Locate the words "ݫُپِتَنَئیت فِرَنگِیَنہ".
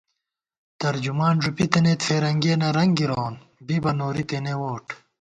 1.43-2.69